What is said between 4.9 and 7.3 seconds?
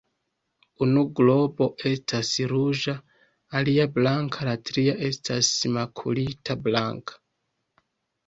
estas makulita blanka.